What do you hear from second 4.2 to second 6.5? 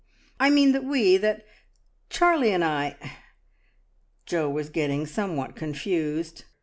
Jo was getting somewhat confused.